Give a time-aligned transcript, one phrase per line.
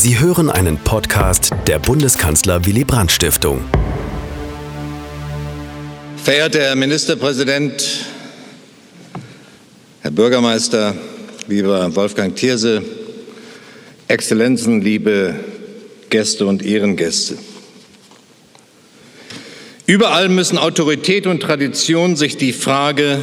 [0.00, 3.64] Sie hören einen Podcast der Bundeskanzler Willy Brandt Stiftung.
[6.22, 8.04] Verehrter Herr Ministerpräsident,
[10.02, 10.94] Herr Bürgermeister,
[11.48, 12.84] lieber Wolfgang Thierse,
[14.06, 15.34] Exzellenzen, liebe
[16.10, 17.36] Gäste und Ehrengäste.
[19.86, 23.18] Überall müssen Autorität und Tradition sich die Frage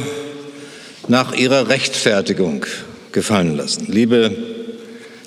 [1.08, 2.66] nach ihrer Rechtfertigung
[3.12, 3.86] gefallen lassen.
[3.90, 4.55] Liebe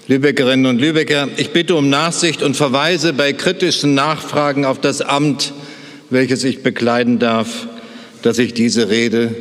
[0.10, 5.54] Lübeckerinnen und Lübecker, ich bitte um Nachsicht und verweise bei kritischen Nachfragen auf das Amt,
[6.10, 7.68] welches ich bekleiden darf,
[8.24, 9.36] dass ich diese Rede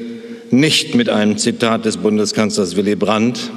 [0.50, 3.50] nicht mit einem Zitat des Bundeskanzlers Willy Brandt,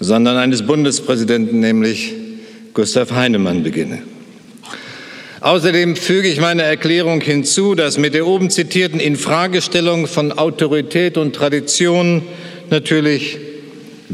[0.00, 2.12] sondern eines Bundespräsidenten, nämlich
[2.74, 4.02] Gustav Heinemann, beginne.
[5.40, 11.34] Außerdem füge ich meine Erklärung hinzu, dass mit der oben zitierten Infragestellung von Autorität und
[11.34, 12.20] Tradition
[12.68, 13.38] natürlich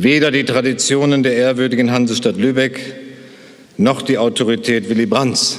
[0.03, 2.81] weder die Traditionen der ehrwürdigen Hansestadt Lübeck
[3.77, 5.59] noch die Autorität Willy Brandts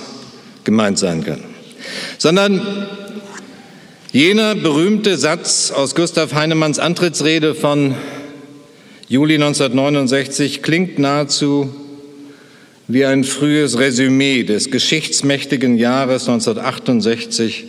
[0.64, 1.44] gemeint sein kann,
[2.18, 2.62] sondern
[4.12, 7.96] jener berühmte Satz aus Gustav Heinemanns Antrittsrede von
[9.08, 11.74] Juli 1969 klingt nahezu
[12.88, 17.66] wie ein frühes Resümee des geschichtsmächtigen Jahres 1968,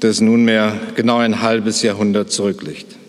[0.00, 2.99] das nunmehr genau ein halbes Jahrhundert zurückliegt.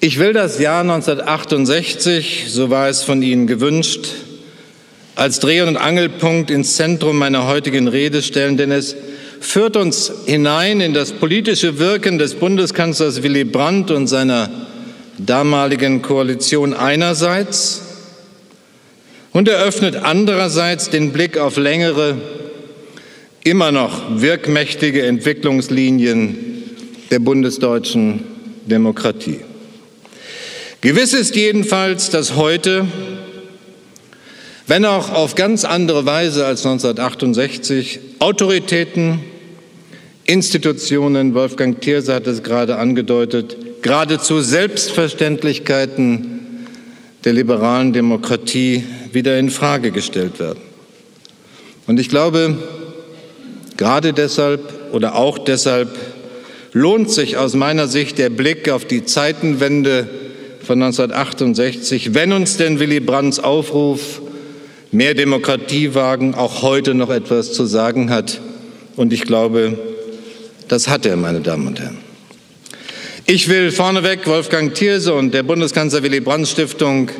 [0.00, 4.06] Ich will das Jahr 1968, so war es von Ihnen gewünscht,
[5.14, 8.96] als Dreh- und Angelpunkt ins Zentrum meiner heutigen Rede stellen, denn es
[9.40, 14.50] führt uns hinein in das politische Wirken des Bundeskanzlers Willy Brandt und seiner
[15.18, 17.82] damaligen Koalition einerseits
[19.32, 22.16] und eröffnet andererseits den Blick auf längere,
[23.42, 26.36] immer noch wirkmächtige Entwicklungslinien
[27.10, 28.24] der bundesdeutschen
[28.66, 29.40] Demokratie.
[30.84, 32.86] Gewiss ist jedenfalls, dass heute,
[34.66, 39.20] wenn auch auf ganz andere Weise als 1968, Autoritäten,
[40.26, 46.66] Institutionen, Wolfgang Thierse hat es gerade angedeutet, geradezu Selbstverständlichkeiten
[47.24, 50.60] der liberalen Demokratie wieder in Frage gestellt werden.
[51.86, 52.58] Und ich glaube,
[53.78, 55.98] gerade deshalb oder auch deshalb
[56.74, 60.23] lohnt sich aus meiner Sicht der Blick auf die Zeitenwende
[60.64, 64.20] von 1968, wenn uns denn Willy Brandts Aufruf
[64.94, 68.40] mehr Demokratie wagen auch heute noch etwas zu sagen hat.
[68.96, 69.78] Und ich glaube,
[70.68, 71.98] das hat er, meine Damen und Herren.
[73.26, 77.10] Ich will vorneweg Wolfgang Thierse und der Bundeskanzler Willy Brandt Stiftung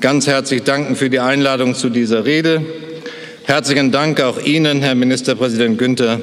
[0.00, 2.64] ganz herzlich danken für die Einladung zu dieser Rede.
[3.44, 6.20] Herzlichen Dank auch Ihnen, Herr Ministerpräsident Günther,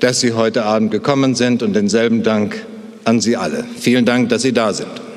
[0.00, 2.64] dass Sie heute Abend gekommen sind und denselben Dank
[3.04, 3.64] an Sie alle.
[3.78, 5.07] Vielen Dank, dass Sie da sind.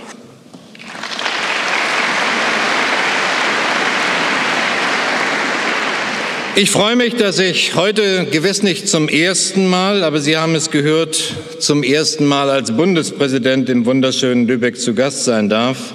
[6.62, 10.70] Ich freue mich, dass ich heute gewiss nicht zum ersten Mal, aber Sie haben es
[10.70, 15.92] gehört, zum ersten Mal als Bundespräsident im wunderschönen Lübeck zu Gast sein darf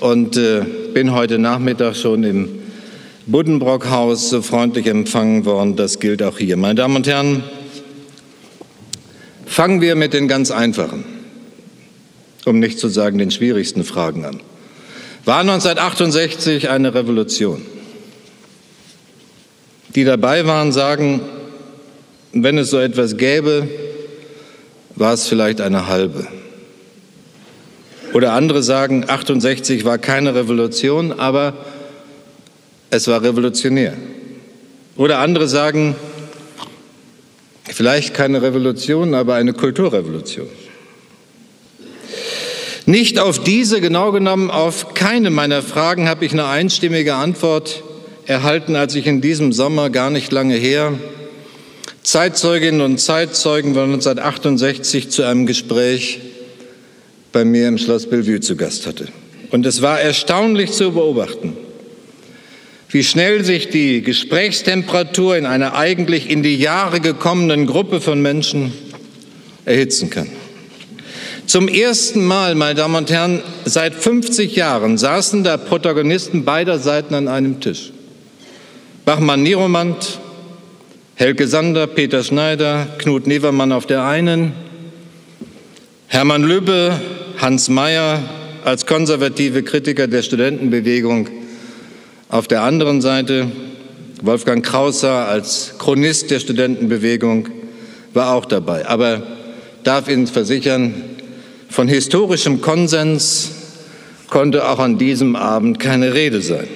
[0.00, 2.48] und äh, bin heute Nachmittag schon im
[3.26, 5.76] Buddenbrockhaus so freundlich empfangen worden.
[5.76, 6.56] Das gilt auch hier.
[6.56, 7.44] Meine Damen und Herren,
[9.46, 11.04] fangen wir mit den ganz einfachen,
[12.44, 14.40] um nicht zu sagen den schwierigsten Fragen an.
[15.24, 17.62] War 1968 eine Revolution?
[19.94, 21.20] Die dabei waren, sagen,
[22.32, 23.68] wenn es so etwas gäbe,
[24.96, 26.26] war es vielleicht eine halbe.
[28.12, 31.54] Oder andere sagen, 68 war keine Revolution, aber
[32.90, 33.94] es war revolutionär.
[34.96, 35.96] Oder andere sagen,
[37.64, 40.48] vielleicht keine Revolution, aber eine Kulturrevolution.
[42.84, 47.82] Nicht auf diese, genau genommen auf keine meiner Fragen habe ich eine einstimmige Antwort
[48.26, 50.92] erhalten, als ich in diesem Sommer gar nicht lange her
[52.02, 56.18] Zeitzeuginnen und Zeitzeugen von 1968 zu einem Gespräch
[57.30, 59.06] bei mir im Schloss Bellevue zu Gast hatte.
[59.50, 61.56] Und es war erstaunlich zu beobachten,
[62.90, 68.72] wie schnell sich die Gesprächstemperatur in einer eigentlich in die Jahre gekommenen Gruppe von Menschen
[69.64, 70.28] erhitzen kann.
[71.46, 77.14] Zum ersten Mal, meine Damen und Herren, seit 50 Jahren saßen da Protagonisten beider Seiten
[77.14, 77.92] an einem Tisch.
[79.04, 80.20] Bachmann-Nieromand,
[81.16, 84.52] Helge Sander, Peter Schneider, Knut Nevermann auf der einen,
[86.06, 87.00] Hermann Lübbe,
[87.38, 88.22] Hans Mayer
[88.64, 91.28] als konservative Kritiker der Studentenbewegung
[92.28, 93.50] auf der anderen Seite,
[94.22, 97.48] Wolfgang Krauser als Chronist der Studentenbewegung
[98.14, 98.86] war auch dabei.
[98.86, 99.24] Aber
[99.82, 100.94] darf Ihnen versichern,
[101.68, 103.50] von historischem Konsens
[104.30, 106.68] konnte auch an diesem Abend keine Rede sein.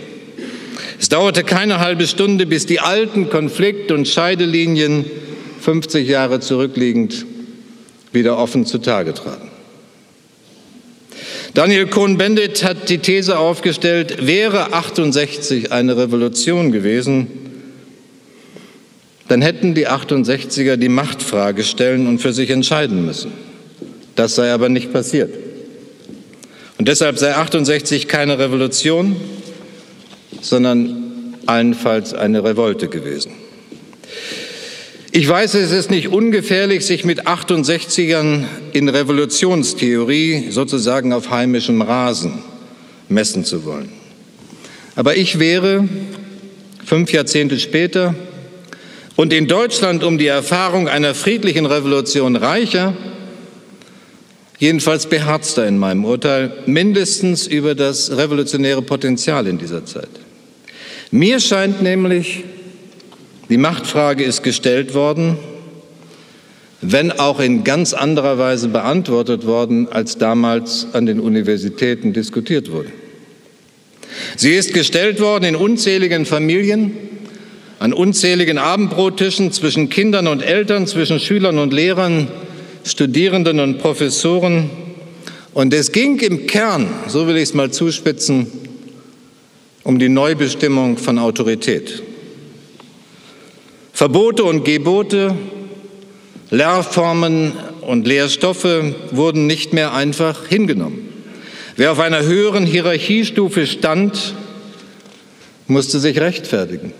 [0.99, 5.05] Es dauerte keine halbe Stunde, bis die alten Konflikt- und Scheidelinien
[5.61, 7.27] 50 Jahre zurückliegend
[8.13, 9.51] wieder offen zutage traten.
[11.55, 17.29] Daniel Cohn-Bendit hat die These aufgestellt, wäre 68 eine Revolution gewesen,
[19.29, 23.33] dann hätten die 68er die Machtfrage stellen und für sich entscheiden müssen.
[24.15, 25.33] Das sei aber nicht passiert.
[26.79, 29.17] Und deshalb sei 68 keine Revolution,
[30.49, 33.33] sondern allenfalls eine Revolte gewesen.
[35.13, 42.43] Ich weiß, es ist nicht ungefährlich, sich mit 68ern in Revolutionstheorie sozusagen auf heimischem Rasen
[43.09, 43.91] messen zu wollen.
[44.95, 45.89] Aber ich wäre
[46.85, 48.15] fünf Jahrzehnte später
[49.15, 52.95] und in Deutschland um die Erfahrung einer friedlichen Revolution reicher,
[54.59, 60.11] jedenfalls beherzter in meinem Urteil, mindestens über das revolutionäre Potenzial in dieser Zeit.
[61.11, 62.43] Mir scheint nämlich,
[63.49, 65.39] die Machtfrage ist gestellt worden,
[66.81, 72.91] wenn auch in ganz anderer Weise beantwortet worden, als damals an den Universitäten diskutiert wurde.
[74.37, 76.93] Sie ist gestellt worden in unzähligen Familien,
[77.79, 82.29] an unzähligen Abendbrottischen zwischen Kindern und Eltern, zwischen Schülern und Lehrern,
[82.85, 84.71] Studierenden und Professoren.
[85.55, 88.66] Und es ging im Kern, so will ich es mal zuspitzen,
[89.87, 92.03] um die Neubestimmung von Autorität.
[93.93, 95.37] Verbote und Gebote,
[96.51, 97.53] Lehrformen
[97.83, 98.67] und Lehrstoffe
[99.13, 101.09] wurden nicht mehr einfach hingenommen.
[101.77, 104.35] Wer auf einer höheren Hierarchiestufe stand,
[105.69, 106.93] musste sich rechtfertigen.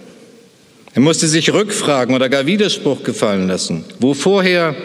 [0.95, 3.85] Er musste sich Rückfragen oder gar Widerspruch gefallen lassen.
[3.99, 4.77] Wo vorher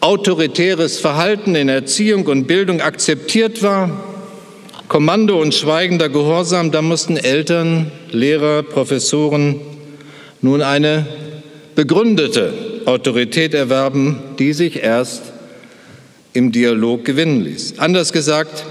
[0.00, 4.13] autoritäres Verhalten in Erziehung und Bildung akzeptiert war,
[4.94, 9.58] Kommando und schweigender Gehorsam, da mussten Eltern, Lehrer, Professoren
[10.40, 11.04] nun eine
[11.74, 12.54] begründete
[12.84, 15.32] Autorität erwerben, die sich erst
[16.32, 17.80] im Dialog gewinnen ließ.
[17.80, 18.66] Anders gesagt,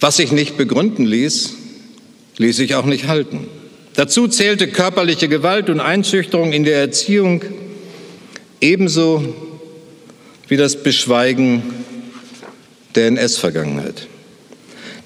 [0.00, 1.54] was sich nicht begründen ließ,
[2.36, 3.46] ließ sich auch nicht halten.
[3.94, 7.42] Dazu zählte körperliche Gewalt und Einschüchterung in der Erziehung
[8.60, 9.24] ebenso
[10.46, 11.62] wie das Beschweigen
[12.94, 14.09] der NS-Vergangenheit.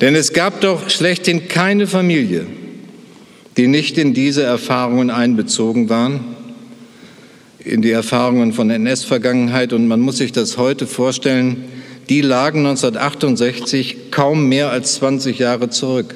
[0.01, 2.47] Denn es gab doch schlechthin keine Familie,
[3.57, 6.21] die nicht in diese Erfahrungen einbezogen waren,
[7.61, 9.73] in die Erfahrungen von NS-Vergangenheit.
[9.73, 11.65] Und man muss sich das heute vorstellen,
[12.09, 16.15] die lagen 1968 kaum mehr als 20 Jahre zurück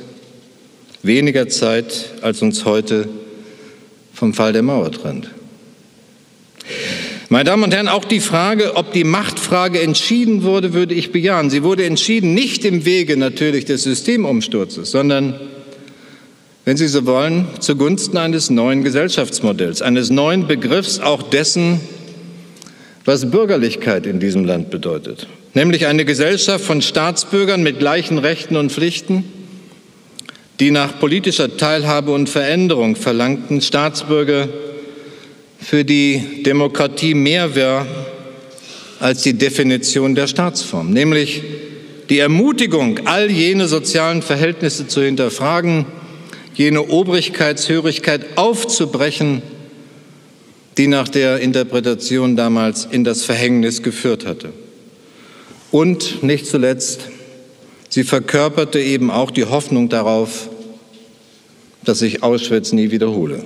[1.02, 3.08] weniger Zeit, als uns heute
[4.12, 5.30] vom Fall der Mauer trennt.
[7.30, 11.50] Meine Damen und Herren, auch die Frage, ob die Machtfrage entschieden wurde, würde ich bejahen.
[11.50, 15.38] Sie wurde entschieden nicht im Wege natürlich des Systemumsturzes, sondern,
[16.64, 21.80] wenn Sie so wollen, zugunsten eines neuen Gesellschaftsmodells, eines neuen Begriffs auch dessen,
[23.04, 28.72] was Bürgerlichkeit in diesem Land bedeutet, nämlich eine Gesellschaft von Staatsbürgern mit gleichen Rechten und
[28.72, 29.24] Pflichten,
[30.60, 34.48] die nach politischer Teilhabe und Veränderung verlangten Staatsbürger
[35.68, 37.86] für die Demokratie mehr wäre
[39.00, 41.42] als die Definition der Staatsform, nämlich
[42.08, 45.84] die Ermutigung, all jene sozialen Verhältnisse zu hinterfragen,
[46.54, 49.42] jene Obrigkeitshörigkeit aufzubrechen,
[50.78, 54.54] die nach der Interpretation damals in das Verhängnis geführt hatte.
[55.70, 57.10] Und nicht zuletzt
[57.90, 60.48] Sie verkörperte eben auch die Hoffnung darauf,
[61.84, 63.44] dass sich Auschwitz nie wiederhole.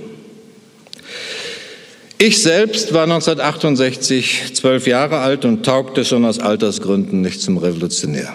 [2.25, 8.33] Ich selbst war 1968 zwölf Jahre alt und taugte schon aus Altersgründen nicht zum Revolutionär.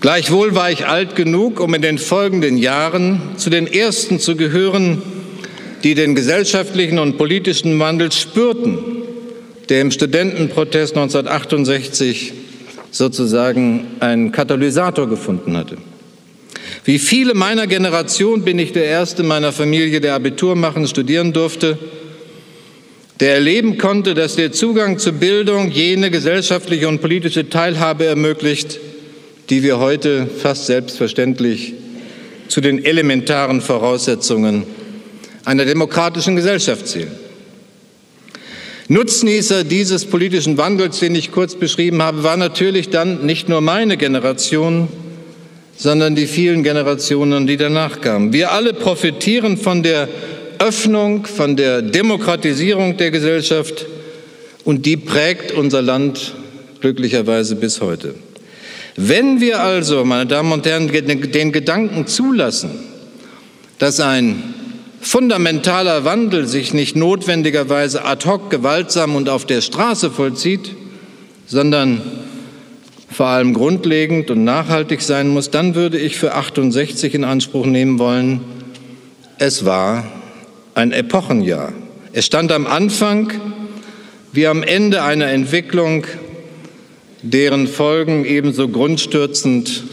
[0.00, 5.02] Gleichwohl war ich alt genug, um in den folgenden Jahren zu den Ersten zu gehören,
[5.82, 8.78] die den gesellschaftlichen und politischen Wandel spürten,
[9.68, 12.32] der im Studentenprotest 1968
[12.92, 15.78] sozusagen einen Katalysator gefunden hatte.
[16.84, 21.78] Wie viele meiner Generation bin ich der Erste meiner Familie, der Abitur machen, studieren durfte,
[23.20, 28.80] der erleben konnte, dass der Zugang zur Bildung jene gesellschaftliche und politische Teilhabe ermöglicht,
[29.48, 31.74] die wir heute fast selbstverständlich
[32.48, 34.64] zu den elementaren Voraussetzungen
[35.44, 37.12] einer demokratischen Gesellschaft zählen.
[38.88, 43.96] Nutznießer dieses politischen Wandels, den ich kurz beschrieben habe, war natürlich dann nicht nur meine
[43.96, 44.88] Generation,
[45.76, 48.32] sondern die vielen Generationen, die danach kamen.
[48.32, 50.08] Wir alle profitieren von der
[50.58, 53.86] Öffnung, von der Demokratisierung der Gesellschaft
[54.64, 56.34] und die prägt unser Land
[56.80, 58.14] glücklicherweise bis heute.
[58.96, 62.70] Wenn wir also, meine Damen und Herren, den Gedanken zulassen,
[63.78, 64.54] dass ein
[65.00, 70.70] fundamentaler Wandel sich nicht notwendigerweise ad hoc, gewaltsam und auf der Straße vollzieht,
[71.46, 72.02] sondern
[73.12, 77.98] vor allem grundlegend und nachhaltig sein muss, dann würde ich für 68 in Anspruch nehmen
[77.98, 78.40] wollen,
[79.38, 80.04] es war
[80.74, 81.72] ein Epochenjahr.
[82.12, 83.32] Es stand am Anfang
[84.32, 86.06] wie am Ende einer Entwicklung,
[87.22, 89.84] deren Folgen ebenso grundstürzend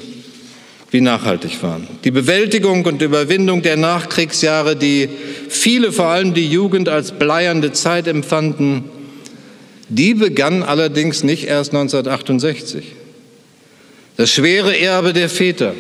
[0.92, 1.88] wie nachhaltig waren.
[2.04, 5.10] Die Bewältigung und Überwindung der Nachkriegsjahre, die
[5.50, 8.86] viele, vor allem die Jugend, als bleiernde Zeit empfanden,
[9.90, 12.99] die begann allerdings nicht erst 1968.
[14.20, 15.74] Das schwere Erbe der Väter,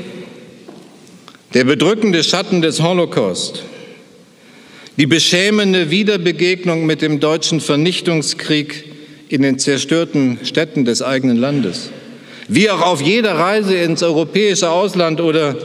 [1.53, 3.63] der bedrückende Schatten des Holocaust,
[4.95, 8.85] die beschämende Wiederbegegnung mit dem deutschen Vernichtungskrieg
[9.27, 11.89] in den zerstörten Städten des eigenen Landes,
[12.47, 15.57] wie auch auf jeder Reise ins europäische Ausland oder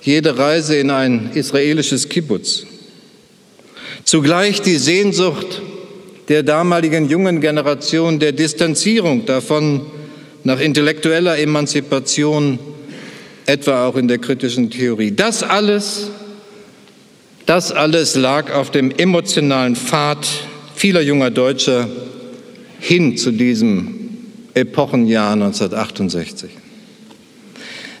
[0.00, 2.66] jede Reise in ein israelisches Kibbutz.
[4.04, 5.60] Zugleich die Sehnsucht
[6.28, 9.86] der damaligen jungen Generation der Distanzierung davon
[10.44, 12.58] nach intellektueller Emanzipation,
[13.46, 15.12] etwa auch in der kritischen Theorie.
[15.12, 16.08] Das alles,
[17.46, 20.26] das alles lag auf dem emotionalen Pfad
[20.74, 21.88] vieler junger Deutscher
[22.78, 23.94] hin zu diesem
[24.54, 26.50] Epochenjahr 1968.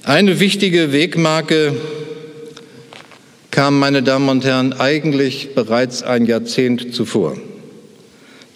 [0.04, 1.74] Eine wichtige Wegmarke
[3.50, 7.36] kam, meine Damen und Herren, eigentlich bereits ein Jahrzehnt zuvor.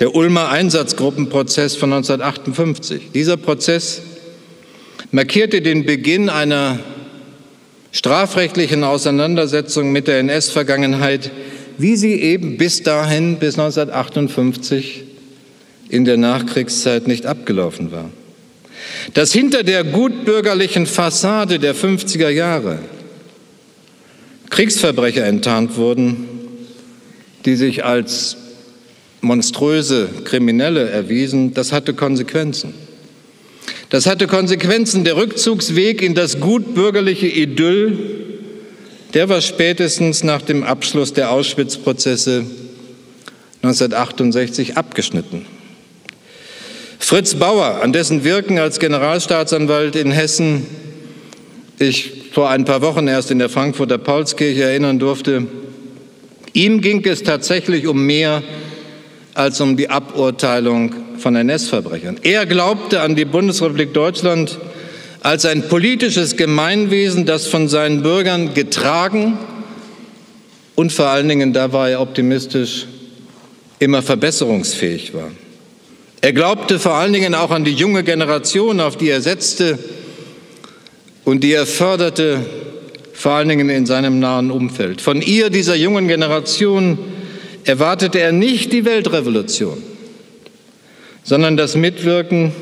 [0.01, 3.13] Der Ulmer Einsatzgruppenprozess von 1958.
[3.15, 4.03] Dieser Prozess
[5.13, 6.81] markierte den Beginn einer
[7.93, 11.31] strafrechtlichen Auseinandersetzung mit der NS-Vergangenheit,
[11.79, 15.05] wie sie eben bis dahin, bis 1958,
[15.91, 18.11] in der Nachkriegszeit nicht abgelaufen war.
[19.15, 22.81] Dass hinter der gutbürgerlichen Fassade der 50er Jahre
[24.51, 26.27] Kriegsverbrecher enttarnt wurden,
[27.45, 28.37] die sich als
[29.25, 32.75] monströse Kriminelle erwiesen, das hatte Konsequenzen.
[33.91, 35.05] Das hatte Konsequenzen.
[35.05, 37.99] Der Rückzugsweg in das gutbürgerliche Idyll,
[39.15, 42.45] der war spätestens nach dem Abschluss der Auschwitz-Prozesse
[43.63, 45.47] 1968 abgeschnitten.
[46.99, 50.67] Fritz Bauer, an dessen Wirken als Generalstaatsanwalt in Hessen
[51.79, 55.47] ich vor ein paar Wochen erst in der Frankfurter Paulskirche erinnern durfte,
[56.53, 58.43] ihm ging es tatsächlich um mehr
[59.35, 62.19] als um die Aburteilung von NS-Verbrechern.
[62.23, 64.59] Er glaubte an die Bundesrepublik Deutschland
[65.21, 69.39] als ein politisches Gemeinwesen, das von seinen Bürgern getragen
[70.75, 72.87] und vor allen Dingen, da war er optimistisch,
[73.79, 75.31] immer verbesserungsfähig war.
[76.21, 79.79] Er glaubte vor allen Dingen auch an die junge Generation, auf die er setzte
[81.25, 82.41] und die er förderte,
[83.13, 85.01] vor allen Dingen in seinem nahen Umfeld.
[85.01, 86.99] Von ihr, dieser jungen Generation,
[87.65, 89.83] erwartete er nicht die Weltrevolution,
[91.23, 92.53] sondern das Mitwirken,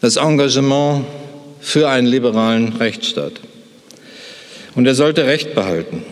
[0.00, 1.04] das Engagement
[1.60, 3.40] für einen liberalen Rechtsstaat.
[4.74, 6.02] Und er sollte Recht behalten.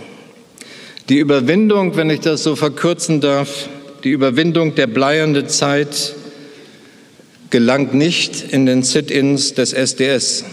[1.09, 3.69] Die Überwindung, wenn ich das so verkürzen darf,
[4.05, 6.15] die Überwindung der bleiernden Zeit
[7.51, 10.45] gelangt nicht in den Sit-ins des SDS.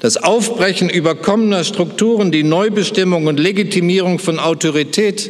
[0.00, 5.28] Das Aufbrechen überkommener Strukturen, die Neubestimmung und Legitimierung von Autorität,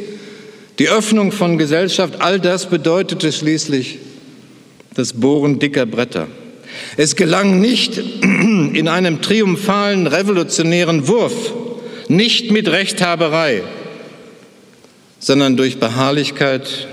[0.81, 3.99] die Öffnung von Gesellschaft, all das bedeutete schließlich
[4.95, 6.27] das Bohren dicker Bretter.
[6.97, 11.53] Es gelang nicht in einem triumphalen, revolutionären Wurf,
[12.09, 13.63] nicht mit Rechthaberei,
[15.19, 16.89] sondern durch Beharrlichkeit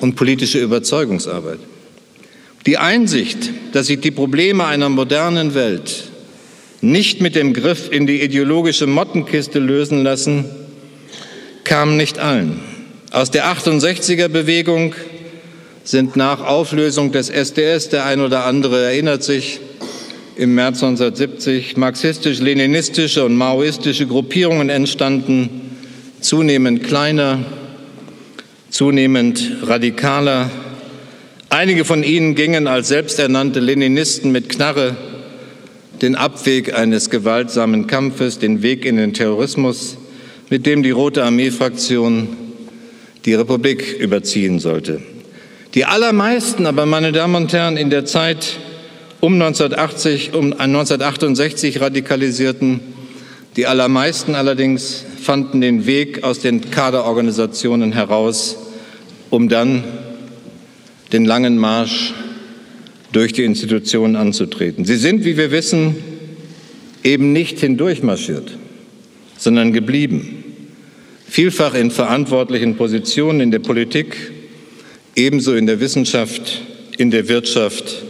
[0.00, 1.60] und politische Überzeugungsarbeit.
[2.66, 6.10] Die Einsicht, dass sich die Probleme einer modernen Welt
[6.82, 10.44] nicht mit dem Griff in die ideologische Mottenkiste lösen lassen,
[11.66, 12.60] kam nicht allen.
[13.10, 14.94] Aus der 68er Bewegung
[15.82, 19.60] sind nach Auflösung des SDS, der ein oder andere erinnert sich,
[20.36, 25.72] im März 1970 marxistisch-leninistische und maoistische Gruppierungen entstanden,
[26.20, 27.44] zunehmend kleiner,
[28.70, 30.50] zunehmend radikaler.
[31.48, 34.96] Einige von ihnen gingen als selbsternannte Leninisten mit Knarre
[36.00, 39.96] den Abweg eines gewaltsamen Kampfes, den Weg in den Terrorismus,
[40.50, 42.28] mit dem die Rote Armee-Fraktion
[43.24, 45.00] die Republik überziehen sollte.
[45.74, 48.58] Die allermeisten aber, meine Damen und Herren, in der Zeit
[49.20, 52.80] um 1980, um 1968 radikalisierten,
[53.56, 58.56] die allermeisten allerdings fanden den Weg aus den Kaderorganisationen heraus,
[59.30, 59.82] um dann
[61.12, 62.14] den langen Marsch
[63.12, 64.84] durch die Institutionen anzutreten.
[64.84, 65.96] Sie sind, wie wir wissen,
[67.02, 68.56] eben nicht hindurchmarschiert,
[69.46, 70.42] sondern geblieben.
[71.28, 74.32] Vielfach in verantwortlichen Positionen in der Politik,
[75.14, 76.62] ebenso in der Wissenschaft,
[76.98, 78.02] in der Wirtschaft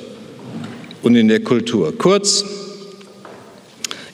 [1.02, 1.92] und in der Kultur.
[1.98, 2.42] Kurz,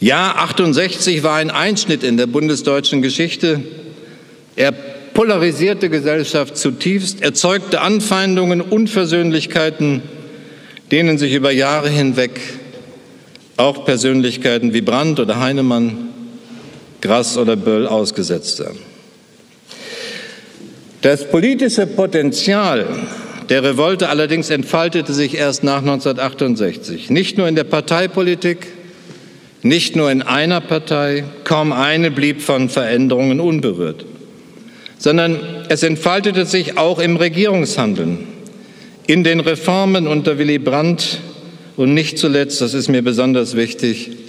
[0.00, 3.60] ja, 68 war ein Einschnitt in der bundesdeutschen Geschichte.
[4.56, 10.02] Er polarisierte Gesellschaft zutiefst, erzeugte Anfeindungen, Unversöhnlichkeiten,
[10.90, 12.40] denen sich über Jahre hinweg
[13.56, 16.11] auch Persönlichkeiten wie Brandt oder Heinemann,
[17.02, 18.78] Grass oder Böll ausgesetzt haben.
[21.02, 22.86] Das politische Potenzial
[23.48, 27.10] der Revolte allerdings entfaltete sich erst nach 1968.
[27.10, 28.68] Nicht nur in der Parteipolitik,
[29.62, 34.04] nicht nur in einer Partei, kaum eine blieb von Veränderungen unberührt,
[34.96, 38.20] sondern es entfaltete sich auch im Regierungshandeln,
[39.08, 41.18] in den Reformen unter Willy Brandt
[41.76, 44.21] und nicht zuletzt, das ist mir besonders wichtig,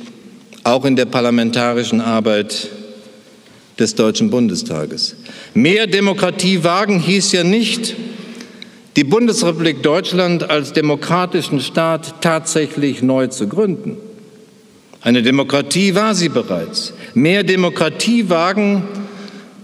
[0.64, 2.70] auch in der parlamentarischen Arbeit
[3.80, 5.16] des Deutschen Bundestages.
[5.54, 7.96] Mehr Demokratie wagen hieß ja nicht,
[8.96, 13.98] die Bundesrepublik Deutschland als demokratischen Staat tatsächlich neu zu gründen.
[15.02, 16.94] Eine Demokratie war sie bereits.
[17.14, 18.84] Mehr Demokratie wagen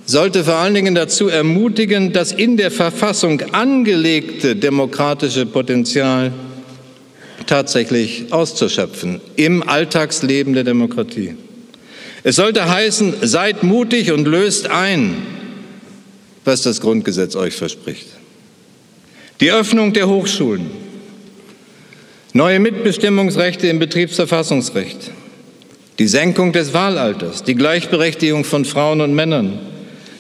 [0.05, 6.33] sollte vor allen Dingen dazu ermutigen, das in der Verfassung angelegte demokratische Potenzial
[7.49, 11.35] tatsächlich auszuschöpfen im Alltagsleben der Demokratie.
[12.23, 15.15] Es sollte heißen, seid mutig und löst ein,
[16.45, 18.07] was das Grundgesetz euch verspricht.
[19.39, 20.69] Die Öffnung der Hochschulen,
[22.33, 25.11] neue Mitbestimmungsrechte im Betriebsverfassungsrecht,
[25.97, 29.57] die Senkung des Wahlalters, die Gleichberechtigung von Frauen und Männern,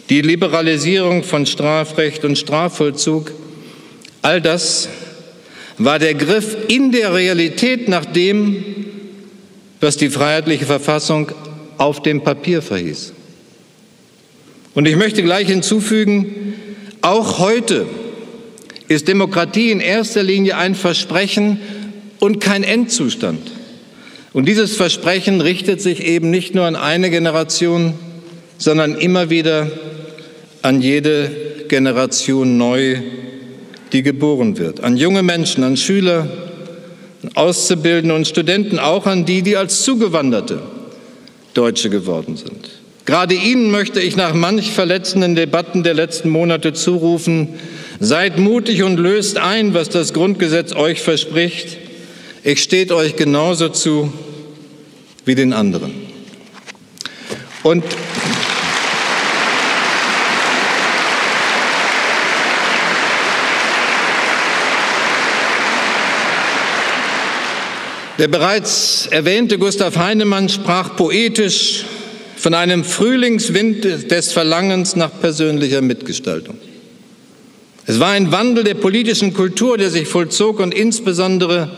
[0.09, 3.31] die Liberalisierung von Strafrecht und Strafvollzug,
[4.23, 4.89] all das
[5.79, 8.63] war der Griff in der Realität nach dem,
[9.79, 11.31] was die freiheitliche Verfassung
[11.77, 13.13] auf dem Papier verhieß.
[14.75, 16.53] Und ich möchte gleich hinzufügen,
[17.01, 17.85] auch heute
[18.89, 21.59] ist Demokratie in erster Linie ein Versprechen
[22.19, 23.51] und kein Endzustand.
[24.33, 27.93] Und dieses Versprechen richtet sich eben nicht nur an eine Generation,
[28.57, 29.71] sondern immer wieder
[30.61, 31.31] an jede
[31.69, 32.97] Generation neu,
[33.91, 34.83] die geboren wird.
[34.83, 36.27] An junge Menschen, an Schüler,
[37.35, 40.61] Auszubildende und Studenten, auch an die, die als Zugewanderte
[41.53, 42.69] Deutsche geworden sind.
[43.05, 47.49] Gerade Ihnen möchte ich nach manch verletzenden Debatten der letzten Monate zurufen,
[47.99, 51.77] seid mutig und löst ein, was das Grundgesetz euch verspricht.
[52.43, 54.13] Ich steht euch genauso zu
[55.25, 55.91] wie den anderen.
[57.63, 57.83] Und
[68.19, 71.85] Der bereits erwähnte Gustav Heinemann sprach poetisch
[72.35, 76.57] von einem Frühlingswind des Verlangens nach persönlicher Mitgestaltung.
[77.85, 81.71] Es war ein Wandel der politischen Kultur, der sich vollzog und insbesondere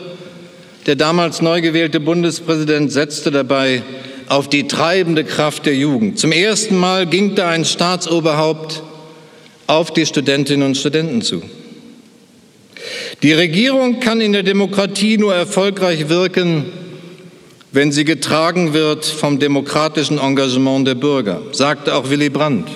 [0.86, 3.84] der damals neu gewählte Bundespräsident setzte dabei
[4.26, 6.18] auf die treibende Kraft der Jugend.
[6.18, 8.82] Zum ersten Mal ging da ein Staatsoberhaupt
[9.68, 11.40] auf die Studentinnen und Studenten zu.
[13.22, 16.64] Die Regierung kann in der Demokratie nur erfolgreich wirken,
[17.72, 22.68] wenn sie getragen wird vom demokratischen Engagement der Bürger, sagte auch Willy Brandt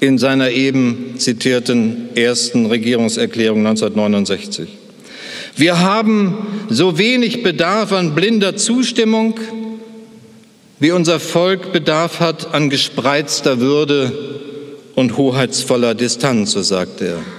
[0.00, 4.68] in seiner eben zitierten ersten Regierungserklärung 1969.
[5.56, 6.36] Wir haben
[6.68, 9.40] so wenig Bedarf an blinder Zustimmung,
[10.80, 14.12] wie unser Volk Bedarf hat an gespreizter Würde
[14.94, 17.35] und hoheitsvoller Distanz, so sagte er.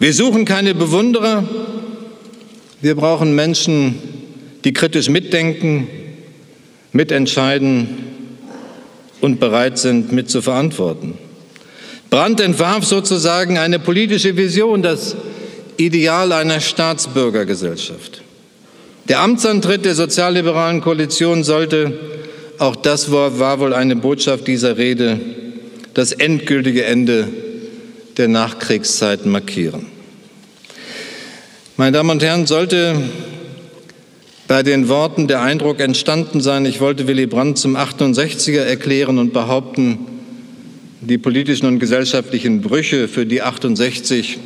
[0.00, 1.42] Wir suchen keine Bewunderer,
[2.80, 3.98] wir brauchen Menschen,
[4.62, 5.88] die kritisch mitdenken,
[6.92, 7.88] mitentscheiden
[9.20, 11.14] und bereit sind, mitzuverantworten.
[12.10, 15.16] Brandt entwarf sozusagen eine politische Vision, das
[15.78, 18.22] Ideal einer Staatsbürgergesellschaft.
[19.08, 21.98] Der Amtsantritt der sozialliberalen Koalition sollte,
[22.58, 25.18] auch das war wohl eine Botschaft dieser Rede,
[25.94, 27.26] das endgültige Ende
[28.18, 29.86] der Nachkriegszeit markieren.
[31.76, 33.00] Meine Damen und Herren, sollte
[34.48, 39.32] bei den Worten der Eindruck entstanden sein, ich wollte Willy Brandt zum 68er erklären und
[39.32, 39.98] behaupten,
[41.00, 44.38] die politischen und gesellschaftlichen Brüche, für die 68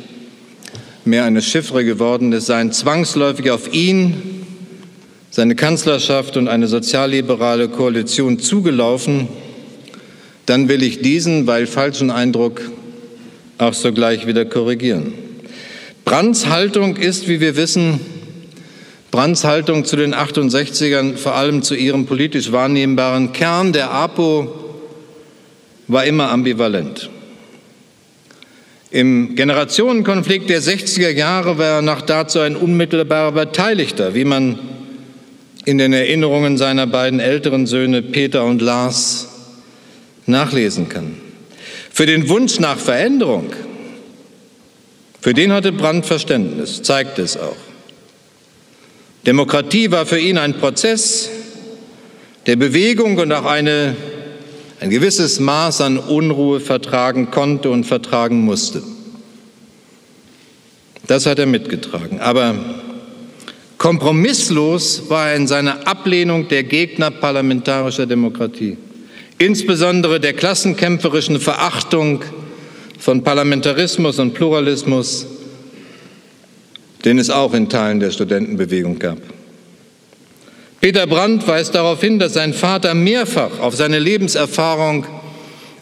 [1.03, 4.45] mehr eine Chiffre geworden ist, seien zwangsläufig auf ihn,
[5.31, 9.27] seine Kanzlerschaft und eine sozialliberale Koalition zugelaufen,
[10.45, 12.61] dann will ich diesen, weil falschen Eindruck
[13.63, 15.13] auch sogleich wieder korrigieren.
[16.05, 17.99] Brandts Haltung ist, wie wir wissen,
[19.09, 24.53] Brandts Haltung zu den 68ern, vor allem zu ihrem politisch wahrnehmbaren Kern der APO,
[25.87, 27.09] war immer ambivalent.
[28.91, 34.59] Im Generationenkonflikt der 60er Jahre war er nach dazu ein unmittelbarer Beteiligter, wie man
[35.65, 39.29] in den Erinnerungen seiner beiden älteren Söhne Peter und Lars
[40.25, 41.22] nachlesen kann.
[41.93, 43.53] Für den Wunsch nach Veränderung,
[45.21, 47.55] für den hatte Brandt Verständnis, zeigt es auch.
[49.27, 51.29] Demokratie war für ihn ein Prozess
[52.47, 53.95] der Bewegung und auch eine,
[54.79, 58.81] ein gewisses Maß an Unruhe vertragen konnte und vertragen musste.
[61.05, 62.19] Das hat er mitgetragen.
[62.19, 62.55] Aber
[63.77, 68.77] kompromisslos war er in seiner Ablehnung der Gegner parlamentarischer Demokratie,
[69.37, 72.23] insbesondere der klassenkämpferischen Verachtung
[72.99, 75.27] von Parlamentarismus und Pluralismus
[77.05, 79.17] den es auch in Teilen der Studentenbewegung gab.
[80.79, 85.05] Peter Brandt weist darauf hin, dass sein Vater mehrfach auf seine Lebenserfahrung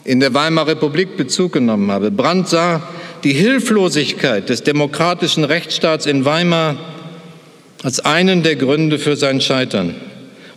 [0.04, 2.10] in der Weimarer Republik Bezug genommen habe.
[2.10, 2.82] Brandt sah
[3.24, 6.76] die Hilflosigkeit des demokratischen Rechtsstaats in Weimar
[7.82, 9.94] als einen der Gründe für sein Scheitern.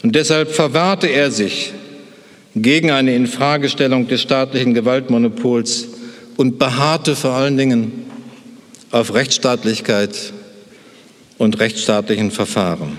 [0.04, 1.74] Und deshalb verwahrte er sich
[2.56, 5.88] gegen eine Infragestellung des staatlichen Gewaltmonopols
[6.38, 8.06] und beharrte vor allen Dingen
[8.92, 10.34] auf Rechtsstaatlichkeit
[11.38, 12.98] und rechtsstaatlichen Verfahren.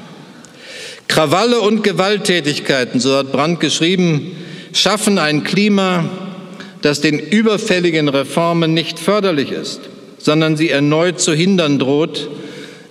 [1.08, 4.32] Krawalle und Gewalttätigkeiten, so hat Brandt geschrieben,
[4.72, 6.04] schaffen ein Klima,
[6.82, 9.80] das den überfälligen Reformen nicht förderlich ist,
[10.18, 12.28] sondern sie erneut zu hindern droht.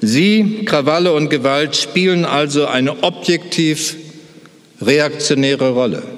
[0.02, 3.96] Sie, Krawalle und Gewalt, spielen also eine objektiv
[4.82, 6.15] reaktionäre Rolle.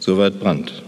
[0.00, 0.82] Soweit Brandt.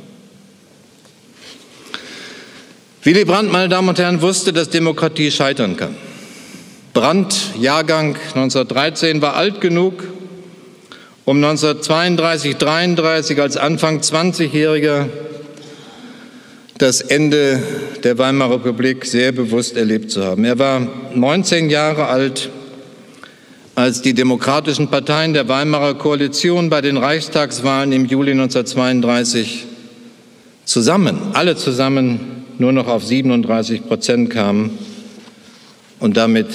[3.03, 5.97] Willy Brandt, meine Damen und Herren, wusste, dass Demokratie scheitern kann.
[6.93, 10.05] Brandt, Jahrgang 1913, war alt genug,
[11.25, 15.09] um 1932, 33 als Anfang 20-Jähriger
[16.77, 17.63] das Ende
[18.05, 20.45] der Weimarer Republik sehr bewusst erlebt zu haben.
[20.45, 22.51] Er war 19 Jahre alt,
[23.75, 29.67] als die demokratischen Parteien der Weimarer Koalition bei den Reichstagswahlen im Juli 1932
[30.65, 32.21] zusammen, alle zusammen,
[32.59, 34.79] nur noch auf 37 Prozent kamen
[35.99, 36.49] und damit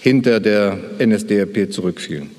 [0.00, 2.30] hinter der NSDAP zurückfielen.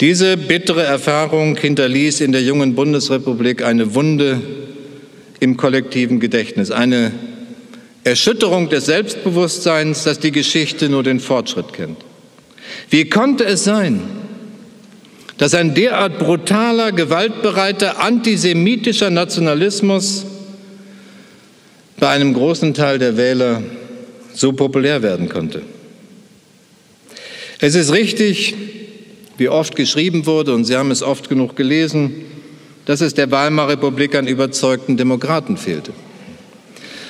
[0.00, 4.40] Diese bittere Erfahrung hinterließ in der jungen Bundesrepublik eine Wunde
[5.40, 7.12] im kollektiven Gedächtnis, eine
[8.04, 11.98] Erschütterung des Selbstbewusstseins, dass die Geschichte nur den Fortschritt kennt.
[12.90, 14.02] Wie konnte es sein,
[15.38, 20.26] dass ein derart brutaler, gewaltbereiter, antisemitischer Nationalismus
[21.98, 23.62] bei einem großen Teil der Wähler
[24.34, 25.62] so populär werden konnte?
[27.60, 28.54] Es ist richtig,
[29.38, 32.12] wie oft geschrieben wurde, und Sie haben es oft genug gelesen,
[32.86, 35.92] dass es der Weimarer Republik an überzeugten Demokraten fehlte.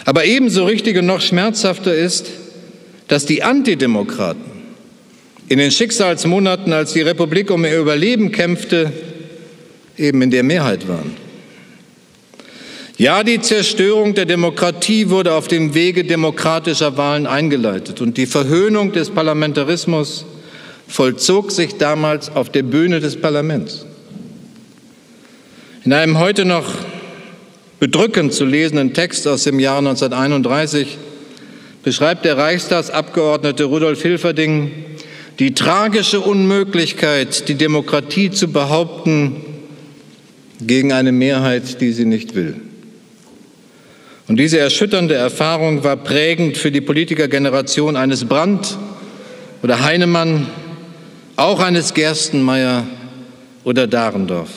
[0.04, 2.26] Aber ebenso richtig und noch schmerzhafter ist,
[3.08, 4.49] dass die Antidemokraten
[5.50, 8.92] in den Schicksalsmonaten, als die Republik um ihr Überleben kämpfte,
[9.98, 11.16] eben in der Mehrheit waren.
[12.96, 18.92] Ja, die Zerstörung der Demokratie wurde auf dem Wege demokratischer Wahlen eingeleitet und die Verhöhnung
[18.92, 20.24] des Parlamentarismus
[20.86, 23.84] vollzog sich damals auf der Bühne des Parlaments.
[25.84, 26.72] In einem heute noch
[27.80, 30.96] bedrückend zu lesenden Text aus dem Jahr 1931
[31.82, 34.89] beschreibt der Reichstagsabgeordnete Rudolf Hilferding
[35.40, 39.36] die tragische Unmöglichkeit, die Demokratie zu behaupten
[40.60, 42.56] gegen eine Mehrheit, die sie nicht will.
[44.28, 48.76] Und diese erschütternde Erfahrung war prägend für die Politikergeneration eines Brandt
[49.62, 50.46] oder Heinemann,
[51.36, 52.86] auch eines Gerstenmeier
[53.64, 54.50] oder Dahrendorf.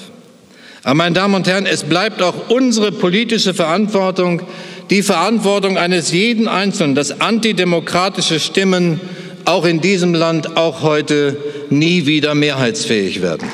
[0.83, 4.41] Aber meine Damen und Herren, es bleibt auch unsere politische Verantwortung,
[4.89, 8.99] die Verantwortung eines jeden Einzelnen, dass antidemokratische Stimmen
[9.45, 11.37] auch in diesem Land, auch heute
[11.69, 13.49] nie wieder mehrheitsfähig werden.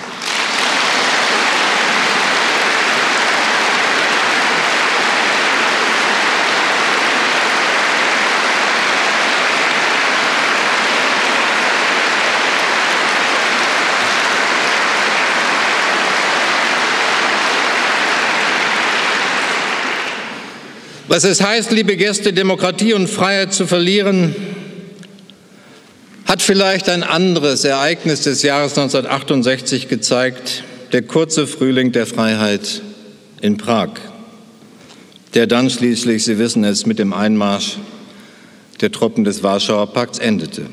[21.09, 24.35] Was es heißt, liebe Gäste, Demokratie und Freiheit zu verlieren,
[26.29, 32.83] hat vielleicht ein anderes Ereignis des Jahres 1968 gezeigt, der kurze Frühling der Freiheit
[33.41, 33.89] in Prag,
[35.33, 37.77] der dann schließlich, Sie wissen es, mit dem Einmarsch
[38.79, 40.67] der Truppen des Warschauer Pakts endete.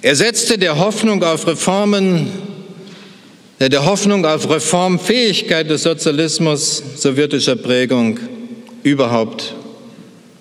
[0.00, 2.28] Er setzte der Hoffnung auf Reformen,
[3.60, 8.18] der Hoffnung auf Reformfähigkeit des Sozialismus sowjetischer Prägung
[8.82, 9.54] überhaupt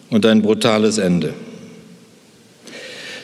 [0.10, 1.34] und ein brutales Ende.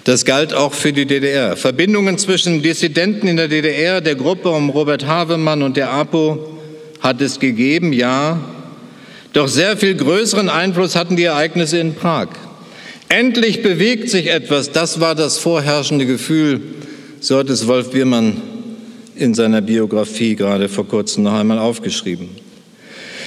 [0.08, 1.58] Das galt auch für die DDR.
[1.58, 6.58] Verbindungen zwischen Dissidenten in der DDR, der Gruppe um Robert Havemann und der APO
[7.02, 8.39] hat es gegeben, ja.
[9.34, 12.30] Doch sehr viel größeren Einfluss hatten die Ereignisse in Prag.
[13.10, 16.62] Endlich bewegt sich etwas, das war das vorherrschende Gefühl,
[17.20, 18.41] so hat es Wolf Biermann
[19.17, 22.30] in seiner Biografie gerade vor kurzem noch einmal aufgeschrieben.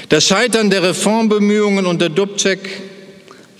[0.08, 2.60] Das Scheitern der Reformbemühungen unter Dubček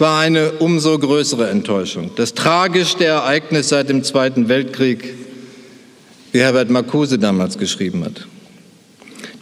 [0.01, 2.11] war eine umso größere Enttäuschung.
[2.17, 5.15] Das tragischste Ereignis seit dem Zweiten Weltkrieg,
[6.33, 8.27] wie Herbert Marcuse damals geschrieben hat.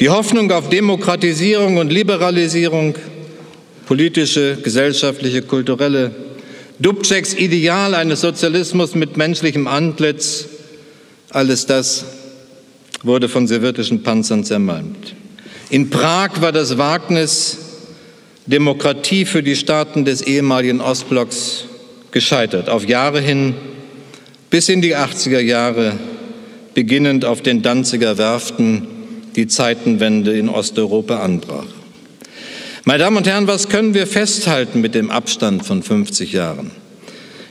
[0.00, 2.94] Die Hoffnung auf Demokratisierung und Liberalisierung,
[3.86, 6.12] politische, gesellschaftliche, kulturelle,
[6.78, 10.46] Dubčeks Ideal eines Sozialismus mit menschlichem Antlitz,
[11.30, 12.04] alles das
[13.02, 15.14] wurde von sowjetischen Panzern zermalmt.
[15.70, 17.58] In Prag war das Wagnis
[18.48, 21.66] Demokratie für die Staaten des ehemaligen Ostblocks
[22.12, 23.54] gescheitert, auf Jahre hin
[24.48, 25.98] bis in die 80er Jahre,
[26.72, 28.88] beginnend auf den Danziger Werften,
[29.36, 31.66] die Zeitenwende in Osteuropa anbrach.
[32.84, 36.70] Meine Damen und Herren, was können wir festhalten mit dem Abstand von 50 Jahren?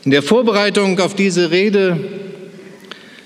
[0.04, 2.00] In der Vorbereitung auf diese Rede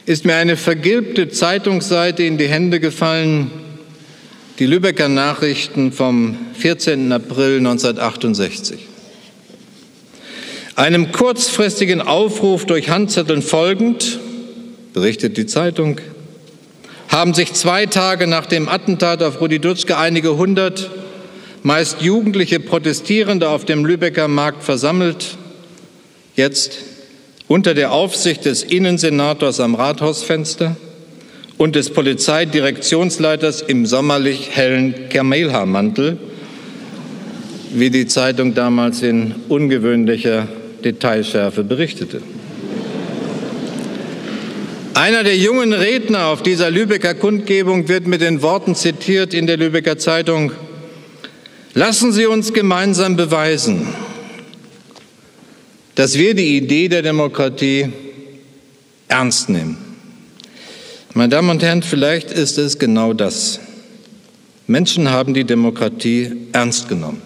[0.05, 3.49] ist mir eine vergilbte Zeitungsseite in die Hände gefallen,
[4.61, 7.11] die Lübecker Nachrichten vom 14.
[7.11, 8.79] April 1968.
[10.75, 14.19] Einem kurzfristigen Aufruf durch Handzetteln folgend,
[14.93, 15.99] berichtet die Zeitung,
[17.07, 20.91] haben sich zwei Tage nach dem Attentat auf Rudi Dutschke einige hundert,
[21.63, 25.39] meist jugendliche Protestierende auf dem Lübecker Markt versammelt,
[26.35, 26.77] jetzt
[27.47, 30.75] unter der Aufsicht des Innensenators am Rathausfenster–
[31.61, 36.17] und des Polizeidirektionsleiters im sommerlich hellen Kamelhaarmantel,
[37.71, 40.47] wie die Zeitung damals in ungewöhnlicher
[40.83, 42.23] Detailschärfe berichtete.
[44.95, 49.57] Einer der jungen Redner auf dieser Lübecker Kundgebung wird mit den Worten zitiert in der
[49.57, 50.51] Lübecker Zeitung,
[51.75, 53.87] Lassen Sie uns gemeinsam beweisen,
[55.93, 57.89] dass wir die Idee der Demokratie
[59.07, 59.90] ernst nehmen.
[61.13, 63.59] Meine Damen und Herren, vielleicht ist es genau das.
[64.65, 67.21] Menschen haben die Demokratie ernst genommen.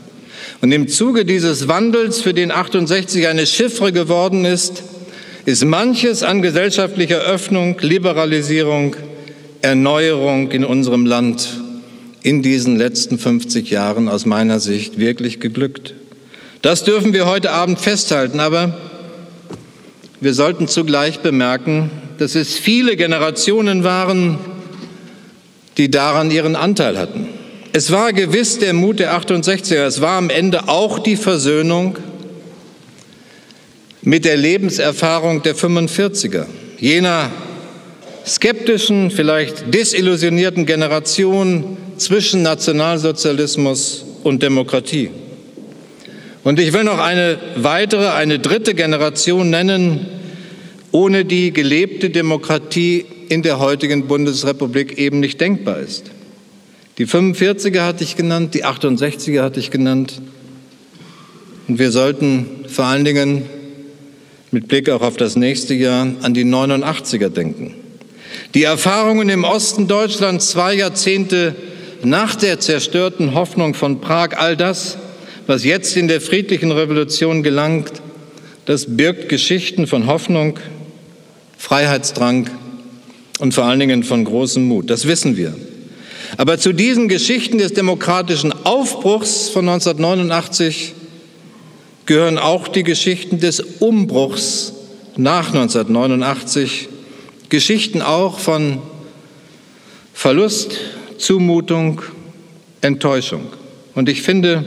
[0.61, 4.81] Und im Zuge dieses Wandels, für den 68 eine Chiffre geworden ist,
[5.45, 8.95] ist manches an gesellschaftlicher Öffnung, Liberalisierung,
[9.61, 11.61] Erneuerung in unserem Land
[12.23, 15.93] in diesen letzten 50 Jahren aus meiner Sicht wirklich geglückt.
[16.63, 18.75] Das dürfen wir heute Abend festhalten, aber
[20.21, 24.37] wir sollten zugleich bemerken, dass es viele Generationen waren,
[25.77, 27.27] die daran ihren Anteil hatten.
[27.73, 31.97] Es war gewiss der Mut der 68er, es war am Ende auch die Versöhnung
[34.01, 36.45] mit der Lebenserfahrung der 45er,
[36.79, 37.31] jener
[38.25, 45.09] skeptischen, vielleicht desillusionierten Generation zwischen Nationalsozialismus und Demokratie.
[46.43, 50.05] Und ich will noch eine weitere, eine dritte Generation nennen,
[50.95, 56.05] ohne die gelebte Demokratie in der heutigen Bundesrepublik eben nicht denkbar ist.
[56.97, 60.21] Die 45er hatte ich genannt, die 68er hatte ich genannt.
[61.67, 63.41] Und wir sollten vor allen Dingen
[64.51, 67.73] mit Blick auch auf das nächste Jahr an die 89er denken.
[68.53, 71.57] Die Erfahrungen im Osten Deutschlands zwei Jahrzehnte
[72.03, 74.97] nach der zerstörten Hoffnung von Prag, all das,
[75.45, 78.01] was jetzt in der friedlichen Revolution gelangt,
[78.63, 80.57] das birgt Geschichten von Hoffnung,
[81.57, 82.49] Freiheitsdrang
[83.39, 84.89] und vor allen Dingen von großem Mut.
[84.89, 85.55] Das wissen wir.
[86.37, 90.93] Aber zu diesen Geschichten des demokratischen Aufbruchs von 1989
[92.05, 94.73] gehören auch die Geschichten des Umbruchs
[95.17, 96.89] nach 1989,
[97.49, 98.79] Geschichten auch von
[100.13, 100.77] Verlust,
[101.17, 102.01] Zumutung,
[102.81, 103.47] Enttäuschung.
[103.95, 104.65] Und ich finde,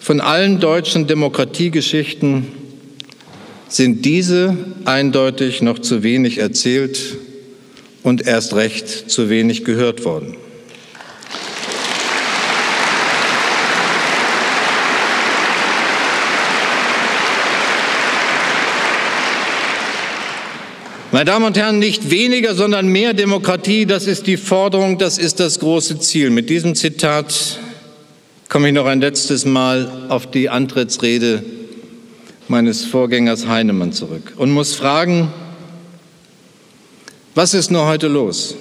[0.00, 2.63] von allen deutschen Demokratiegeschichten
[3.74, 7.16] sind diese eindeutig noch zu wenig erzählt
[8.04, 10.36] und erst recht zu wenig gehört worden.
[21.10, 25.38] Meine Damen und Herren, nicht weniger, sondern mehr Demokratie, das ist die Forderung, das ist
[25.40, 26.30] das große Ziel.
[26.30, 27.60] Mit diesem Zitat
[28.48, 31.42] komme ich noch ein letztes Mal auf die Antrittsrede
[32.48, 35.32] meines Vorgängers Heinemann zurück und muss fragen,
[37.36, 38.54] Was ist nur heute los?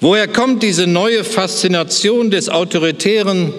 [0.00, 3.52] Woher kommt diese neue Faszination des Autoritären,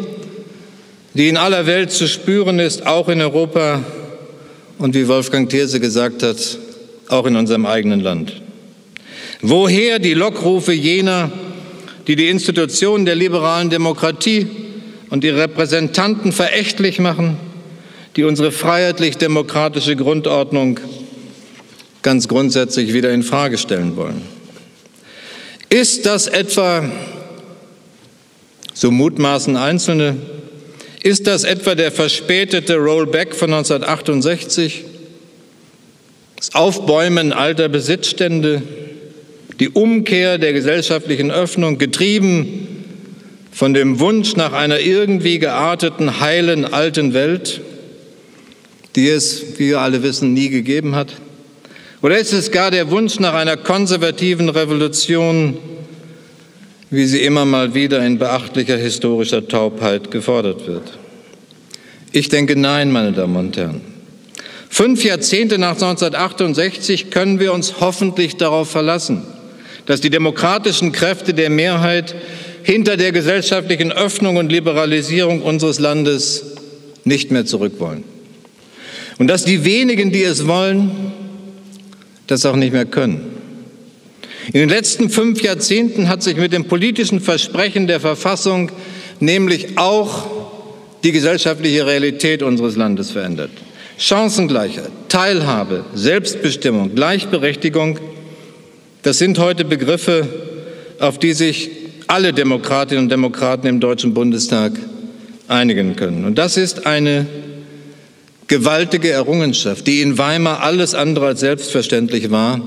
[1.14, 3.84] die in aller Welt zu spüren ist, auch in Europa
[4.78, 6.58] und wie Wolfgang Thierse gesagt hat,
[7.10, 8.42] auch in unserem eigenen Land?
[9.42, 11.30] Woher die Lockrufe jener,
[12.08, 14.48] die die Institutionen der liberalen Demokratie
[15.10, 17.36] und ihre Repräsentanten verächtlich machen,
[18.16, 20.80] die unsere freiheitlich-demokratische Grundordnung
[22.02, 24.22] ganz grundsätzlich wieder in Frage stellen wollen?
[25.70, 26.90] Ist das etwa,
[28.74, 30.18] so mutmaßen Einzelne,
[31.04, 34.84] ist das etwa der verspätete Rollback von 1968?
[36.36, 38.62] Das Aufbäumen alter Besitzstände,
[39.60, 42.68] die Umkehr der gesellschaftlichen Öffnung, getrieben
[43.52, 47.62] von dem Wunsch nach einer irgendwie gearteten, heilen alten Welt,
[48.96, 51.14] die es, wie wir alle wissen, nie gegeben hat?
[52.02, 55.58] Oder ist es gar der Wunsch nach einer konservativen Revolution,
[56.90, 60.98] wie sie immer mal wieder in beachtlicher historischer Taubheit gefordert wird?
[62.12, 63.82] Ich denke nein, meine Damen und Herren.
[64.68, 69.24] Fünf Jahrzehnte nach 1968 können wir uns hoffentlich darauf verlassen,
[69.86, 72.16] dass die demokratischen Kräfte der Mehrheit
[72.64, 76.46] hinter der gesellschaftlichen Öffnung und Liberalisierung unseres Landes
[77.04, 78.04] nicht mehr zurück wollen.
[79.22, 80.90] Und dass die wenigen, die es wollen,
[82.26, 83.22] das auch nicht mehr können.
[84.48, 88.72] In den letzten fünf Jahrzehnten hat sich mit dem politischen Versprechen der Verfassung
[89.20, 90.26] nämlich auch
[91.04, 93.52] die gesellschaftliche Realität unseres Landes verändert.
[94.00, 98.00] Chancengleichheit, Teilhabe, Selbstbestimmung, Gleichberechtigung,
[99.04, 100.28] das sind heute Begriffe,
[100.98, 101.70] auf die sich
[102.08, 104.72] alle Demokratinnen und Demokraten im Deutschen Bundestag
[105.48, 106.26] einigen können.
[106.26, 107.28] Und das ist eine
[108.52, 112.60] gewaltige Errungenschaft, die in Weimar alles andere als selbstverständlich war.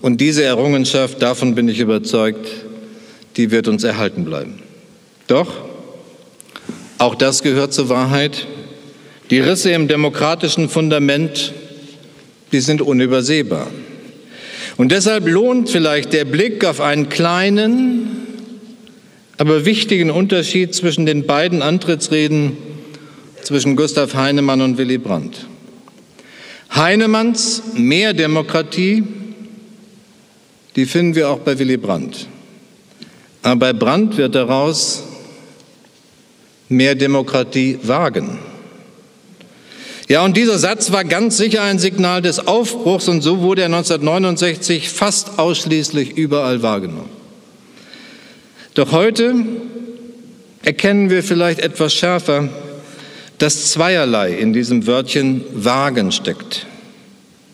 [0.00, 2.48] Und diese Errungenschaft, davon bin ich überzeugt,
[3.36, 4.62] die wird uns erhalten bleiben.
[5.26, 5.52] Doch,
[6.96, 8.46] auch das gehört zur Wahrheit,
[9.28, 11.52] die Risse im demokratischen Fundament,
[12.50, 13.66] die sind unübersehbar.
[14.78, 18.08] Und deshalb lohnt vielleicht der Blick auf einen kleinen,
[19.36, 22.56] aber wichtigen Unterschied zwischen den beiden Antrittsreden
[23.42, 25.46] zwischen Gustav Heinemann und Willy Brandt.
[26.74, 29.04] Heinemanns Mehr Demokratie,
[30.76, 32.28] die finden wir auch bei Willy Brandt.
[33.42, 35.04] Aber bei Brandt wird daraus
[36.68, 38.38] mehr Demokratie wagen.
[40.08, 43.66] Ja, und dieser Satz war ganz sicher ein Signal des Aufbruchs und so wurde er
[43.66, 47.10] 1969 fast ausschließlich überall wahrgenommen.
[48.72, 49.34] Doch heute
[50.62, 52.48] erkennen wir vielleicht etwas schärfer,
[53.38, 56.66] dass zweierlei in diesem Wörtchen wagen steckt.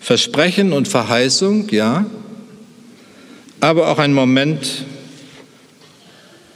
[0.01, 2.07] Versprechen und Verheißung, ja,
[3.61, 4.85] aber auch ein Moment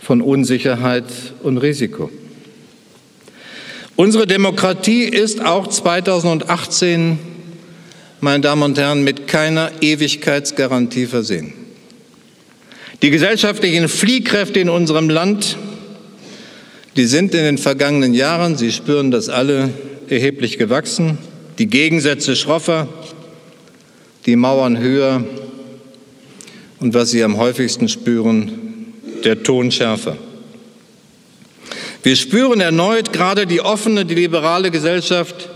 [0.03, 1.05] von Unsicherheit
[1.43, 2.11] und Risiko.
[3.97, 7.19] Unsere Demokratie ist auch 2018,
[8.21, 11.53] meine Damen und Herren, mit keiner Ewigkeitsgarantie versehen.
[13.03, 15.57] Die gesellschaftlichen Fliehkräfte in unserem Land
[16.97, 19.71] die sind in den vergangenen Jahren, Sie spüren das alle,
[20.09, 21.19] erheblich gewachsen.
[21.59, 22.89] Die Gegensätze schroffer,
[24.27, 25.25] die Mauern höher
[26.81, 28.93] und was Sie am häufigsten spüren,
[29.25, 30.17] der Ton schärfer.
[32.03, 35.51] Wir spüren erneut, gerade die offene, die liberale Gesellschaft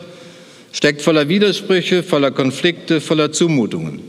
[0.72, 4.00] steckt voller Widersprüche, voller Konflikte, voller Zumutungen.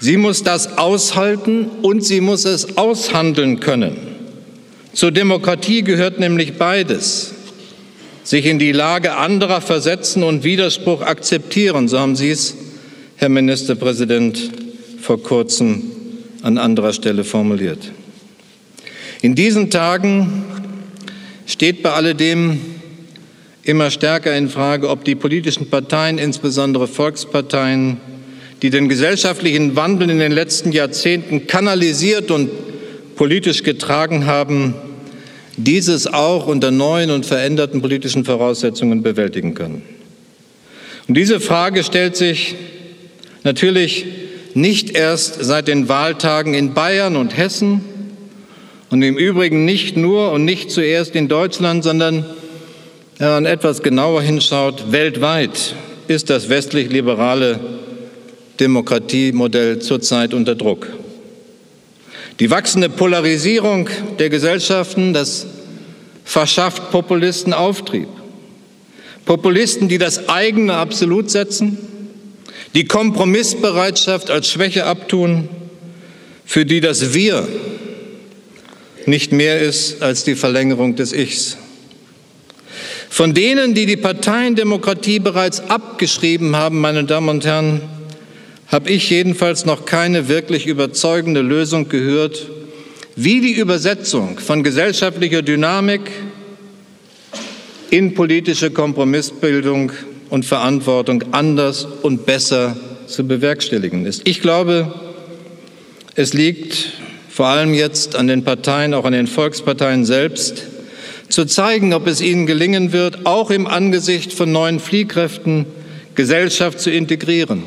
[0.00, 4.11] Sie muss das aushalten und sie muss es aushandeln können.
[4.94, 7.32] Zur Demokratie gehört nämlich beides.
[8.24, 12.54] Sich in die Lage anderer versetzen und Widerspruch akzeptieren, so haben Sie es,
[13.16, 14.50] Herr Ministerpräsident,
[15.00, 15.82] vor kurzem
[16.42, 17.90] an anderer Stelle formuliert.
[19.22, 20.44] In diesen Tagen
[21.46, 22.60] steht bei alledem
[23.62, 27.96] immer stärker in Frage, ob die politischen Parteien, insbesondere Volksparteien,
[28.60, 32.50] die den gesellschaftlichen Wandel in den letzten Jahrzehnten kanalisiert und
[33.16, 34.74] politisch getragen haben,
[35.56, 39.82] dieses auch unter neuen und veränderten politischen Voraussetzungen bewältigen können.
[41.08, 42.54] Und diese Frage stellt sich
[43.44, 44.06] natürlich
[44.54, 47.82] nicht erst seit den Wahltagen in Bayern und Hessen
[48.90, 52.26] und im Übrigen nicht nur und nicht zuerst in Deutschland, sondern
[53.18, 55.74] wenn man etwas genauer hinschaut, weltweit
[56.08, 57.60] ist das westlich-liberale
[58.60, 60.88] Demokratiemodell zurzeit unter Druck.
[62.40, 65.46] Die wachsende Polarisierung der Gesellschaften, das
[66.24, 68.08] verschafft Populisten Auftrieb.
[69.24, 71.78] Populisten, die das eigene absolut setzen,
[72.74, 75.48] die Kompromissbereitschaft als Schwäche abtun,
[76.44, 77.46] für die das Wir
[79.06, 81.56] nicht mehr ist als die Verlängerung des Ichs.
[83.10, 87.82] Von denen, die die Parteiendemokratie bereits abgeschrieben haben, meine Damen und Herren,
[88.72, 92.46] habe ich jedenfalls noch keine wirklich überzeugende Lösung gehört,
[93.14, 96.00] wie die Übersetzung von gesellschaftlicher Dynamik
[97.90, 99.92] in politische Kompromissbildung
[100.30, 102.74] und Verantwortung anders und besser
[103.06, 104.26] zu bewerkstelligen ist.
[104.26, 104.94] Ich glaube,
[106.14, 106.92] es liegt
[107.28, 110.62] vor allem jetzt an den Parteien, auch an den Volksparteien selbst,
[111.28, 115.66] zu zeigen, ob es ihnen gelingen wird, auch im Angesicht von neuen Fliehkräften
[116.14, 117.64] Gesellschaft zu integrieren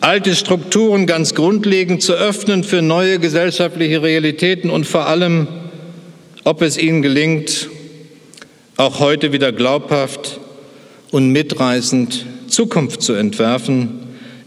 [0.00, 5.48] alte Strukturen ganz grundlegend zu öffnen für neue gesellschaftliche Realitäten und vor allem,
[6.44, 7.68] ob es ihnen gelingt,
[8.76, 10.38] auch heute wieder glaubhaft
[11.10, 14.00] und mitreißend Zukunft zu entwerfen.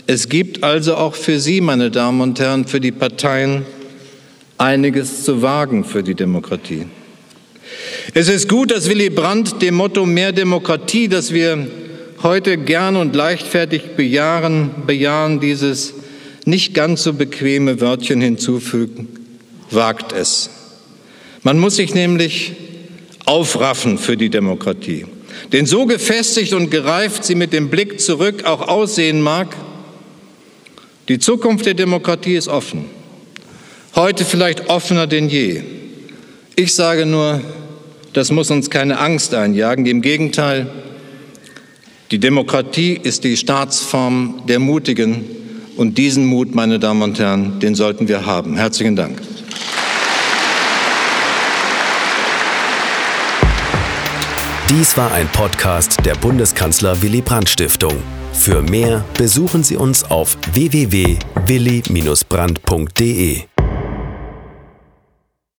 [0.07, 3.65] Es gibt also auch für Sie, meine Damen und Herren, für die Parteien
[4.57, 6.85] einiges zu wagen für die Demokratie.
[8.13, 11.67] Es ist gut, dass Willy Brandt dem Motto mehr Demokratie, das wir
[12.23, 15.93] heute gern und leichtfertig bejahen, bejahen dieses
[16.45, 19.07] nicht ganz so bequeme Wörtchen hinzufügen,
[19.69, 20.49] wagt es.
[21.43, 22.53] Man muss sich nämlich
[23.25, 25.05] aufraffen für die Demokratie.
[25.51, 29.55] Denn so gefestigt und gereift sie mit dem Blick zurück auch aussehen mag,
[31.07, 32.85] die Zukunft der Demokratie ist offen.
[33.95, 35.61] Heute vielleicht offener denn je.
[36.55, 37.41] Ich sage nur,
[38.13, 39.85] das muss uns keine Angst einjagen.
[39.85, 40.67] Im Gegenteil,
[42.11, 45.23] die Demokratie ist die Staatsform der Mutigen
[45.77, 48.57] und diesen Mut, meine Damen und Herren, den sollten wir haben.
[48.57, 49.21] Herzlichen Dank.
[54.69, 57.95] Dies war ein Podcast der Bundeskanzler Willy Brandt Stiftung.
[58.33, 63.50] Für mehr besuchen Sie uns auf www.willy-brandt.de.